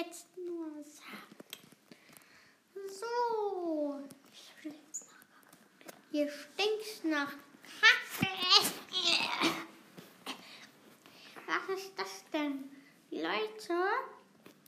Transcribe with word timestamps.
jetzt 0.00 0.26
nur 0.36 0.66
sagen? 0.82 1.36
So. 2.88 4.00
Hier 6.10 6.28
stinkt's 6.28 7.04
nach 7.04 7.32
Kacke. 7.80 8.30
Was 11.46 11.78
ist 11.78 11.92
das 11.96 12.24
denn? 12.32 12.70
Leute, 13.10 13.74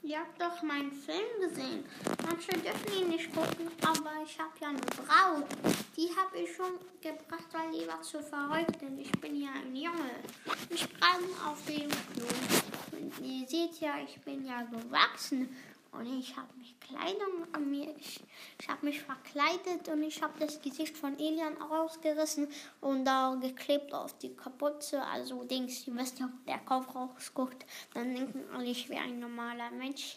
ihr 0.03 0.19
habt 0.19 0.41
doch 0.41 0.63
meinen 0.63 0.93
Film 0.93 1.41
gesehen. 1.41 1.85
Manche 2.25 2.53
dürfen 2.53 2.93
ihn 2.93 3.09
nicht 3.09 3.33
gucken, 3.33 3.71
aber 3.83 4.23
ich 4.25 4.39
habe 4.39 4.53
ja 4.61 4.69
eine 4.69 4.81
Braut. 4.81 5.49
Die 5.97 6.11
habe 6.17 6.39
ich 6.39 6.55
schon 6.55 6.79
gebracht, 7.01 7.47
weil 7.53 7.71
die 7.73 7.87
war 7.87 8.03
zu 8.03 8.23
verrückt 8.23 8.83
und 8.83 8.99
ich 8.99 9.13
bin 9.13 9.41
ja 9.41 9.51
ein 9.53 9.75
Junge. 9.75 10.11
Ich 10.71 10.89
kann 11.01 11.23
auf 11.47 11.65
dem 11.67 11.89
Klo. 11.89 12.62
Ihr 12.93 13.49
seht 13.49 13.81
ja, 13.81 13.95
ich 13.99 14.21
bin 14.21 14.45
ja 14.47 14.63
gewachsen 14.63 15.49
und 15.93 16.07
ich 16.19 16.37
habe 16.37 16.49
mich 16.57 16.75
Kleidung 16.81 17.47
an 17.53 17.71
mir, 17.71 17.95
ich, 17.99 18.21
ich 18.61 18.69
habe 18.69 18.87
mich 18.87 19.01
verkleidet 19.01 19.89
und 19.89 20.03
ich 20.03 20.23
habe 20.23 20.39
das 20.39 20.61
Gesicht 20.61 20.97
von 20.97 21.19
Elian 21.19 21.57
rausgerissen 21.57 22.49
und 22.81 23.05
da 23.05 23.35
geklebt 23.35 23.93
auf 23.93 24.17
die 24.19 24.35
Kapuze. 24.35 25.03
Also 25.03 25.45
Dings, 25.45 25.87
ihr 25.87 25.95
wisst 25.97 26.19
ja, 26.19 26.31
der 26.47 26.59
Kopf 26.59 26.95
rausguckt, 26.95 27.65
dann 27.95 28.15
denken 28.15 28.45
alle, 28.55 28.71
ich 28.71 28.89
wäre 28.89 29.03
ein 29.03 29.21
normaler 29.21 29.71
Mensch. 29.71 30.17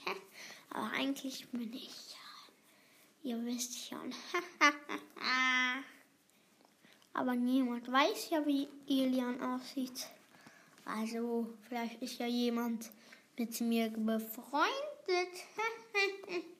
Aber 0.70 0.92
eigentlich 0.92 1.48
bin 1.50 1.74
ich 1.74 2.14
ja, 2.14 3.32
ihr 3.32 3.46
wisst 3.46 3.88
schon. 3.88 4.14
Aber 7.14 7.36
niemand 7.36 7.90
weiß 7.90 8.30
ja, 8.32 8.46
wie 8.46 8.68
Elian 8.88 9.42
aussieht. 9.42 10.08
Also 10.86 11.48
vielleicht 11.68 12.02
ist 12.02 12.20
ja 12.20 12.28
jemand 12.28 12.90
mit 13.38 13.60
mir 13.60 13.90
befreundet. 13.90 14.72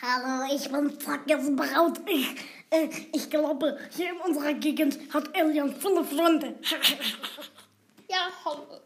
Hallo, 0.00 0.44
ich 0.54 0.70
bin 0.70 1.00
Zackes 1.00 1.56
Braut. 1.56 1.98
Ich, 2.06 2.28
äh, 2.70 2.88
ich 3.12 3.28
glaube, 3.28 3.76
hier 3.90 4.10
in 4.10 4.20
unserer 4.20 4.54
Gegend 4.54 4.96
hat 5.12 5.36
Elian 5.36 5.74
viele 5.74 6.04
Freunde. 6.04 6.56
ja, 8.08 8.30
hallo. 8.44 8.80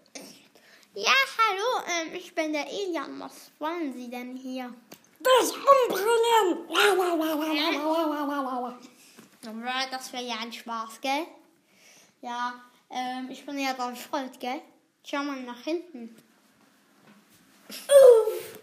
Ja, 0.94 1.12
hallo, 1.36 1.84
ähm, 1.86 2.14
ich 2.14 2.34
bin 2.34 2.54
der 2.54 2.66
Elian. 2.66 3.20
Was 3.20 3.50
wollen 3.58 3.92
Sie 3.92 4.08
denn 4.08 4.36
hier? 4.36 4.72
Das 5.20 5.52
umbringen! 5.52 6.66
Das 9.90 10.12
wäre 10.12 10.24
ja 10.24 10.36
ein 10.40 10.52
Spaß, 10.52 11.00
gell? 11.00 11.26
Ja, 12.22 12.54
ähm, 12.88 13.28
ich 13.30 13.44
bin 13.44 13.58
ja 13.58 13.72
ganz 13.72 13.98
stolz, 13.98 14.38
gell? 14.38 14.60
Schau 15.04 15.24
mal 15.24 15.42
nach 15.42 15.60
hinten. 15.62 16.14
Uff. 17.68 18.58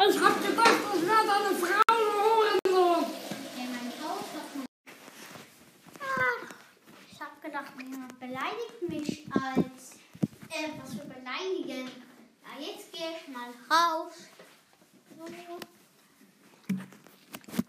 Ich 0.00 0.20
hab 0.24 0.42
gedacht, 0.42 0.78
das 0.92 1.02
wäre 1.02 1.26
deine 1.26 1.54
Frau 1.58 1.94
Hurensohn. 1.94 3.04
Ja, 3.54 3.64
mein 3.66 3.92
Haus 4.00 4.24
ah, 6.00 6.46
Ich 7.12 7.20
hab 7.20 7.42
gedacht, 7.42 7.72
jemand 7.78 8.18
beleidigt 8.18 8.88
mich 8.88 9.26
als 9.30 9.96
äh, 10.48 10.70
was 10.80 10.94
für 10.94 11.04
beleidigen. 11.04 11.90
Ja, 12.42 12.66
jetzt 12.66 12.90
gehe 12.92 13.10
ich 13.20 13.28
mal 13.28 13.50
raus. 13.68 14.14
So. 15.18 15.58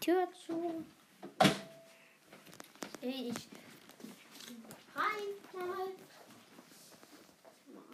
Tür 0.10 0.28
zu. 0.34 0.84
Ich 3.00 3.48
rein 4.96 5.30
mal. 5.54 5.88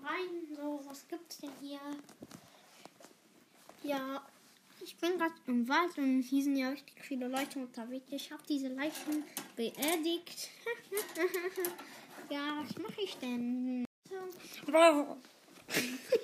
Rein. 0.02 0.56
So, 0.56 0.79
was 0.85 1.06
gibt's 1.09 1.39
denn 1.39 1.51
hier? 1.59 1.81
Ja, 3.84 4.25
ich 4.81 4.95
bin 4.95 5.17
gerade 5.17 5.34
im 5.47 5.67
Wald 5.67 5.97
und 5.97 6.22
hier 6.22 6.41
sind 6.41 6.56
ja 6.56 6.69
richtig 6.69 7.01
viele 7.01 7.28
Leute 7.28 7.59
unterwegs. 7.59 8.07
Ich 8.12 8.31
habe 8.31 8.44
diese 8.47 8.69
Leichen 8.69 9.25
beerdigt. 9.57 10.51
ja, 12.29 12.63
was 12.63 12.78
mache 12.78 13.01
ich 13.01 13.18
denn? 13.18 13.84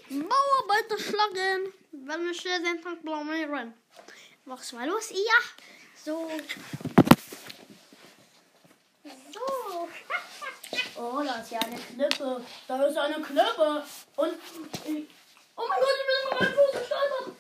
Bauarbeiter 0.10 1.00
schlagen, 1.00 1.74
wenn 1.92 2.26
wir 2.26 2.34
schnell 2.34 2.64
den 2.64 2.82
Tag 2.82 3.02
blamieren. 3.02 3.74
Was 4.46 4.74
war 4.74 4.88
los? 4.88 5.12
Ja, 5.12 5.66
so. 6.04 6.30
So. 9.34 9.88
Oh, 10.98 11.24
da 11.24 11.42
ist 11.42 11.52
ja 11.52 11.60
eine 11.60 11.78
Knippe. 11.78 12.46
Da 12.68 12.86
ist 12.86 12.98
eine 12.98 13.22
Knippe. 13.22 13.84
Und. 14.18 14.34
Oh 15.56 15.64
mein 15.68 15.80
Gott, 15.80 15.96
ich 15.98 16.06
bin 16.08 16.18
über 16.28 16.40
meinen 16.40 16.54
Fuß 16.54 16.72
gestolpert. 16.74 17.36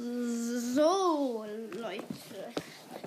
So, 0.00 1.44
Leute. 1.72 2.04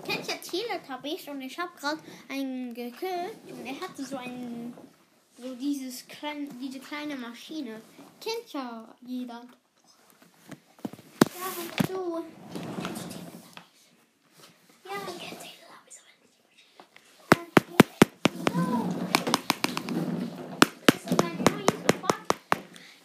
Kennt 0.05 0.27
ihr 0.27 0.41
Teletubbies? 0.41 1.27
Und 1.27 1.41
ich 1.41 1.57
habe 1.57 1.71
gerade 1.79 1.99
einen 2.29 2.73
gekillt 2.73 3.37
und 3.49 3.65
er 3.65 3.79
hatte 3.81 4.05
so 4.05 4.17
ein 4.17 4.73
so 5.41 5.55
dieses 5.55 6.07
kleine, 6.07 6.47
diese 6.61 6.79
kleine 6.79 7.15
Maschine. 7.15 7.81
Kennt 8.21 8.53
ja 8.53 8.87
jeder. 9.01 9.41
Ja, 11.35 11.87
so. 11.87 12.23
Ja, 14.85 14.91
kennt 15.19 15.43
Wort. 22.01 22.23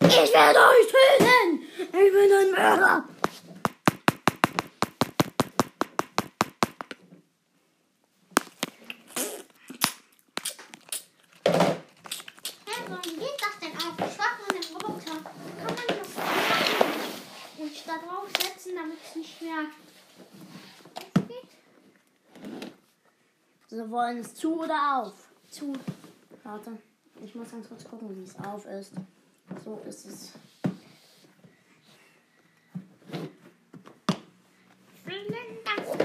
Ich 0.01 0.35
werde 0.35 0.59
euch 0.59 0.87
töten! 0.87 1.63
Ich 1.81 2.13
bin 2.13 2.33
ein 2.33 2.51
Mörder! 2.51 3.05
Hä, 12.67 12.75
warum 12.89 13.03
geht 13.03 13.41
das 13.41 13.59
denn 13.61 13.73
auf? 13.77 13.95
Ich 13.99 14.15
frage 14.17 14.39
mal 14.43 14.53
den 14.53 14.67
Roboter. 14.75 15.17
Kann 15.59 15.75
man 15.75 15.87
das 15.89 16.15
machen 16.17 16.89
und 17.59 17.73
da 17.87 17.95
drauf 17.99 18.29
setzen, 18.39 18.75
damit 18.77 18.99
es 19.03 19.17
nicht 19.17 19.43
mehr 19.43 19.67
Sie 23.79 23.91
wollen 23.93 24.19
es 24.19 24.35
zu 24.35 24.59
oder 24.59 24.99
auf? 24.99 25.13
Zu. 25.49 25.73
Warte. 26.43 26.77
Ich 27.23 27.33
muss 27.37 27.49
ganz 27.49 27.69
kurz 27.69 27.85
gucken, 27.85 28.09
wie 28.11 28.25
es 28.25 28.37
auf 28.45 28.67
ist. 28.67 28.93
So 29.65 29.81
ist 29.87 30.05
es. 30.05 30.33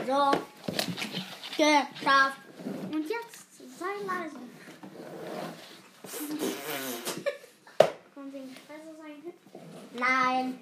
So. 0.06 0.32
Geschafft. 1.58 2.38
Und 2.92 3.10
jetzt 3.10 3.58
sei 3.80 3.96
leise. 4.06 4.38
Kommt 8.14 8.34
wegen 8.34 8.56
Fresse 8.68 8.94
sein? 9.00 9.34
Nein. 9.94 10.60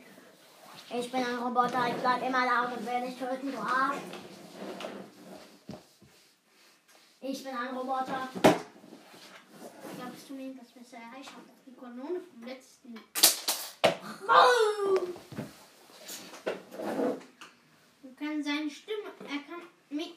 Ich 0.97 1.11
bin 1.11 1.25
ein 1.25 1.39
Roboter. 1.39 1.89
Ich 1.89 1.95
bleib 1.95 2.25
immer 2.25 2.45
laut 2.45 2.71
und 2.77 2.87
will 2.87 3.01
nicht 3.01 3.19
töten, 3.19 3.51
du 3.51 3.57
Arsch. 3.57 3.97
Ich 7.31 7.45
bin 7.45 7.55
ein 7.55 7.77
Roboter. 7.77 8.27
Glaubst 9.95 10.29
du 10.29 10.33
mir, 10.33 10.53
dass 10.53 10.75
wir 10.75 10.81
es 10.81 10.91
erreicht 10.91 11.31
haben? 11.31 11.49
Die 11.65 11.73
Kanone 11.73 12.19
vom 12.19 12.43
letzten. 12.43 12.93
Wir 18.01 18.15
können 18.17 18.43
seine 18.43 18.69
Stimme, 18.69 19.13
er 19.19 19.39
kann 19.47 19.61
mich 19.89 20.15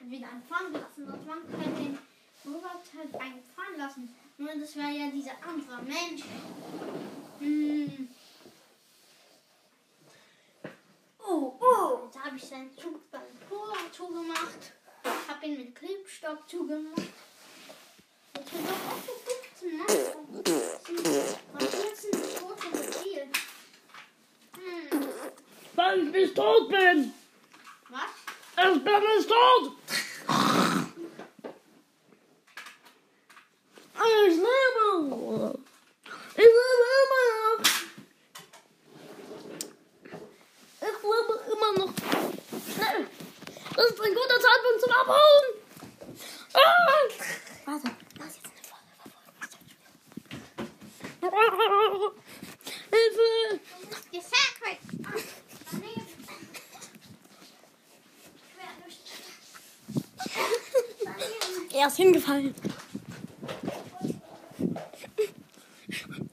wieder 0.00 0.26
anfangen 0.32 0.72
lassen. 0.72 1.04
Und 1.04 1.26
man 1.28 1.48
kann 1.48 1.76
den 1.76 1.96
Robot 2.44 2.82
halt 2.96 3.14
einfahren 3.14 3.78
lassen. 3.78 4.16
Nur 4.36 4.50
das 4.56 4.74
wäre 4.74 4.90
ja 4.90 5.10
dieser 5.12 5.40
andere 5.46 5.80
Mensch. 5.84 6.24
Hm. 7.38 8.08
Oh, 11.20 11.56
oh. 11.60 12.00
Jetzt 12.06 12.18
habe 12.24 12.36
ich 12.36 12.44
seinen 12.44 12.76
Zug 12.76 13.08
beim 13.12 13.22
Cola 13.48 13.76
zugemacht. 13.92 14.72
Hab 15.28 15.42
ihn 15.44 15.58
mit 16.28 16.38
Klebstoff 16.38 16.46
zugemacht. 16.46 17.02
Jetzt 18.36 18.52
wird 18.52 18.64
doch 18.66 18.82
auch 18.90 19.00
so 19.06 19.12
15 19.60 19.78
Mal. 19.78 19.86
Und 21.52 21.62
jetzt 21.62 22.02
sind 22.02 22.14
die 22.14 22.34
Tote 22.38 22.66
gespielt. 22.70 23.32
Hm. 24.56 25.08
Weil 25.74 25.98
ich 25.98 26.12
nicht 26.12 26.34
tot 26.34 26.68
bin. 26.68 27.14
Was? 27.88 28.00
Ich 28.56 28.84
bin 28.84 29.00
nicht 29.16 29.28
tot. 29.28 29.72
Ich 34.00 34.34
lebe. 34.34 35.58
Ich 36.34 36.44
lebe 36.44 36.74
immer 37.04 37.24
noch. 37.42 37.64
Ich 40.80 41.02
lebe 41.02 41.34
immer 41.52 41.72
noch. 41.78 41.92
Schnell. 42.74 43.02
Das 43.76 43.86
ist 43.90 44.00
ein 44.00 44.14
guter 44.14 44.40
Zeitpunkt 44.40 44.80
zum 44.80 44.92
Abhauen. 44.92 45.58
Ah. 46.54 46.88
Warte. 47.66 47.90
Lass 48.18 48.36
jetzt 48.36 48.46
eine 48.46 48.62
Folge. 51.30 52.14
Hilfe. 52.90 53.60
Gesagt 54.10 54.58
wird. 54.60 54.78
Ah, 55.04 55.12
daneben. 55.70 56.06
Quer 58.54 58.72
durch 58.82 58.98
die 59.04 59.10
Stadt. 59.10 59.38
Daneben. 61.04 61.67
Er 61.80 61.86
ist 61.86 61.96
hingefallen. 61.96 62.52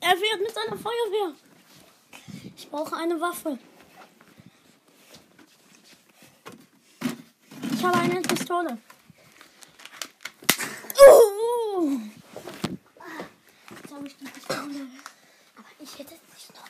Er 0.02 0.18
fährt 0.18 0.42
mit 0.42 0.52
seiner 0.52 0.76
Feuerwehr. 0.76 1.36
Ich 2.58 2.68
brauche 2.68 2.96
eine 2.96 3.22
Waffe. 3.22 3.60
Ich 7.74 7.84
habe 7.84 7.98
eine 8.00 8.22
Pistole. 8.22 8.80
Oh! 10.98 11.92
Jetzt 13.70 13.94
habe 13.94 14.08
ich 14.08 14.18
die 14.18 14.26
Pistole. 14.26 14.88
Aber 15.58 15.70
ich 15.80 16.00
hätte 16.00 16.14
nicht 16.14 16.56
noch 16.56 16.70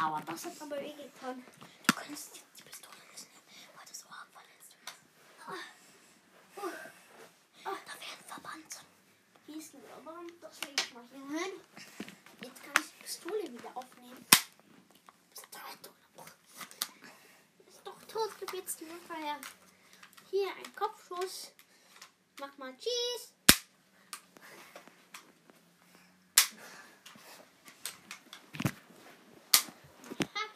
war 0.00 0.18
Aber 0.18 0.20
das 0.26 0.44
hat 0.44 0.60
aber 0.60 0.82
eh 0.82 0.92
getan. 0.92 1.42
Du 1.86 1.94
könntest 1.94 2.36
jetzt 2.36 2.58
die 2.58 2.62
Pistole 2.64 2.96
nicht 3.10 3.26
nehmen, 3.48 3.70
weil 3.74 3.86
du 3.86 3.94
so 3.94 4.06
hart 4.10 4.28
verletzt 4.32 4.76
bist. 4.84 5.00
Oh, 7.64 7.76
da 7.86 7.92
werden 7.92 8.24
Verband. 8.26 8.82
Hier 9.46 9.58
ist 9.58 9.74
ein 9.74 9.82
Hin. 10.58 11.52
Jetzt 12.42 12.62
kann 12.62 12.74
ich 12.80 12.90
die 12.90 13.02
Pistole 13.02 13.42
wieder 13.52 13.76
aufnehmen. 13.76 14.26
Pistole. 15.34 15.90
Ist 17.68 17.80
doch 17.84 18.02
tot 18.04 18.38
Feier. 19.06 19.38
Hier 20.30 20.48
ein 20.48 20.74
Kopfschuss. 20.74 21.52
Mach 22.40 22.56
mal 22.58 22.74
Cheese. 22.76 23.32
Aha. 30.20 30.46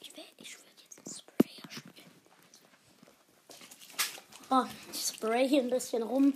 Ich 0.00 0.16
will, 0.16 0.24
ich 0.38 0.54
will 0.58 0.64
jetzt 0.76 0.98
einen 0.98 1.14
Sprayer 1.18 1.70
spielen. 1.70 2.10
Oh, 4.50 4.66
ich 4.92 5.11
spray 5.22 5.48
hier 5.48 5.62
ein 5.62 5.70
bisschen 5.70 6.02
rum. 6.02 6.34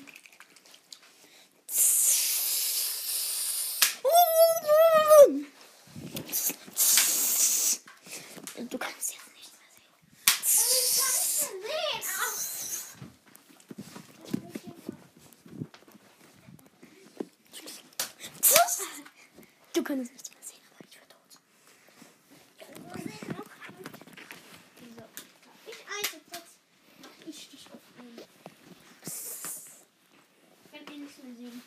Du 8.70 8.78
kannst 8.78 9.12
jetzt 9.12 9.26
nicht 9.34 9.52
mehr 9.58 9.70
sehen. 9.74 9.90
Du 19.72 19.82
kannst 19.82 20.12
nichts 20.12 20.30
mehr 20.30 20.42
sehen, 20.42 20.62
aber 20.70 20.78
ich 20.88 20.96
bin 20.96 21.08
tot. 21.08 21.32
Ich 25.66 25.76
eins 25.88 26.12
jetzt 26.12 26.30
mach 27.02 27.10
ich 27.26 27.48
dich 27.50 27.66
aufnehmen. 27.72 28.20
Ich 30.72 30.78
kann 30.86 30.94
eh 30.94 30.98
nichts 30.98 31.18
mehr 31.22 31.34
sehen. 31.36 31.62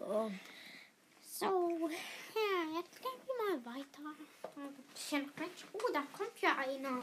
Oh. 0.00 0.30
So, 1.20 1.77
ja, 1.90 2.78
jetzt 2.78 3.00
gehen 3.02 3.20
wir 3.26 3.60
mal 3.60 3.76
weiter. 3.76 4.02
Ein 4.56 4.74
bisschen 4.92 5.30
rechts. 5.38 5.64
Oh, 5.72 5.92
da 5.92 6.02
kommt 6.16 6.40
ja 6.40 6.56
einer. 6.56 7.00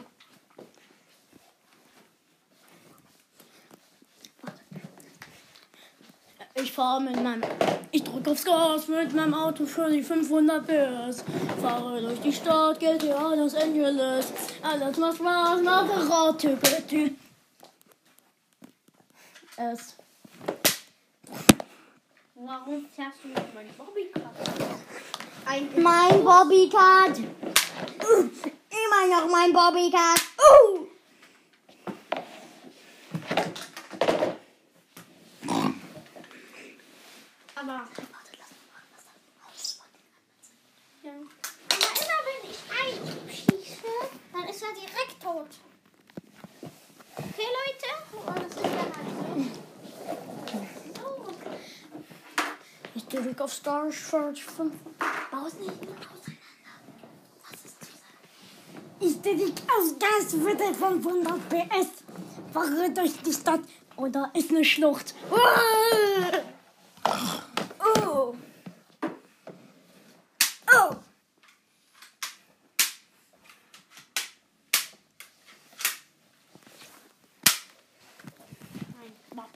Ich 6.54 6.72
fahre 6.72 7.02
mit 7.02 7.22
meinem. 7.22 7.42
Ich 7.90 8.02
drücke 8.02 8.30
aufs 8.30 8.44
Gas 8.44 8.88
mit 8.88 9.12
meinem 9.12 9.34
Auto 9.34 9.66
für 9.66 9.90
die 9.90 10.02
500 10.02 10.66
PS. 10.66 11.22
Fahre 11.60 12.00
durch 12.00 12.20
die 12.20 12.32
Stadt, 12.32 12.80
GTA 12.80 13.34
Los 13.34 13.54
Angeles. 13.54 14.32
Alles 14.62 14.96
macht 14.96 15.16
Spaß, 15.16 15.62
mache 15.62 16.08
Radtyp. 16.08 17.16
Es. 19.56 19.96
Warum 22.38 22.86
fährst 22.94 23.18
du 23.24 23.28
mit 23.28 23.54
meinem 23.54 23.72
Bobbycar? 23.78 24.30
Ein 25.46 25.70
Mein 25.82 26.22
Bobbycard. 26.24 27.18
Immer 27.18 29.06
noch 29.10 29.30
mein 29.30 29.52
Bobbycard. 29.52 30.20
Uh. 30.38 30.86
Aber, 37.54 37.72
Warte, 37.72 38.32
lass 38.38 38.50
mal 38.52 38.66
machen, 38.70 38.90
was 38.94 39.04
da 39.04 39.10
Haus 39.46 39.72
von 39.80 39.88
den 39.94 40.04
anderen 40.12 40.36
sind. 40.42 40.60
ja. 41.02 41.12
Aber 41.72 41.90
immer 42.02 42.20
wenn 42.26 42.42
ich 42.50 42.60
einschieße, 42.82 43.92
dann 44.32 44.44
ist 44.48 44.62
er 44.62 44.74
direkt 44.74 45.16
tot. 45.22 45.50
Okay, 47.16 47.48
Leute? 47.56 47.90
Oh, 48.12 48.32
das 48.34 48.52
ist 48.52 48.62
ja 48.62 48.70
halt 48.70 48.94
so. 49.08 51.00
So. 51.00 51.32
Ich 52.94 53.04
drücke 53.06 53.34
auf 53.46 53.52
Star 53.54 53.92
Search 53.92 54.42
5. 54.42 54.72
Baus 55.30 55.54
nicht 55.54 55.80
mehr 55.80 55.94
auseinander. 55.94 56.40
Was 57.48 57.64
ist 57.64 57.76
dieser? 57.80 58.10
Ich 58.98 59.22
drücke 59.22 59.62
auf 59.72 59.96
Gas 60.00 60.34
für 60.34 60.56
die 60.56 60.74
500 60.74 61.48
PS. 61.48 61.88
Fahre 62.52 62.90
durch 62.90 63.22
die 63.22 63.32
Stadt. 63.32 63.60
Da 64.10 64.30
ist 64.34 64.50
eine 64.50 64.64
Schlucht. 64.64 65.14
Oh. 65.30 65.36
Oh. 67.94 68.34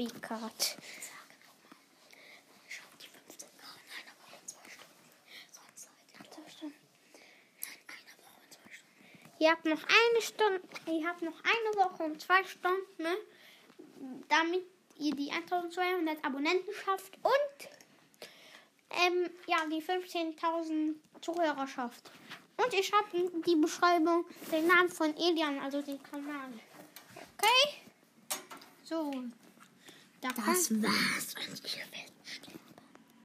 Speedcard. 0.00 0.76
Schaut 2.68 2.96
die 3.02 3.08
15 3.08 3.48
Grad 3.60 3.76
in 3.84 3.92
einer 4.00 4.16
Woche 4.16 4.36
und 4.40 4.48
zwei 4.48 4.64
Stunden. 4.70 5.12
Sonst 5.52 5.82
seid 5.84 5.92
ihr 6.14 6.30
Zwei 6.30 6.48
Stunden. 6.48 6.74
in 7.12 7.84
einer 7.84 8.16
Woche 8.24 8.40
und 8.40 8.50
zwei 8.50 8.70
Stunden. 8.72 9.29
Ihr 9.40 9.50
habt 9.50 9.64
noch 9.64 9.82
eine 9.82 10.22
Stunde, 10.22 10.60
ihr 10.86 11.08
habt 11.08 11.22
noch 11.22 11.42
eine 11.42 11.76
Woche 11.82 12.02
und 12.02 12.20
zwei 12.20 12.44
Stunden, 12.44 12.84
ne, 12.98 13.16
damit 14.28 14.62
ihr 14.98 15.14
die 15.14 15.30
1200 15.30 16.22
Abonnenten 16.22 16.74
schafft 16.74 17.16
und 17.22 17.68
ähm, 18.90 19.30
ja, 19.46 19.64
die 19.66 19.82
15.000 19.82 20.94
Zuhörer 21.22 21.66
schafft. 21.66 22.10
Und 22.58 22.74
ich 22.74 22.88
schreibe 22.88 23.16
in 23.16 23.42
die 23.42 23.56
Beschreibung 23.56 24.26
den 24.52 24.66
Namen 24.66 24.90
von 24.90 25.16
Elian, 25.16 25.58
also 25.60 25.80
den 25.80 26.02
Kanal. 26.02 26.52
Okay? 27.38 27.80
So. 28.84 29.10
Da 30.20 30.28
Das 30.28 30.70
war's 30.70 31.34
und 31.48 31.64
ihr 31.64 31.86
wisst. 31.92 32.19